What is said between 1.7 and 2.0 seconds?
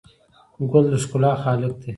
دی.